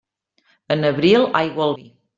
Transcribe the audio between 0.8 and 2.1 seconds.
abril, aigua al vi.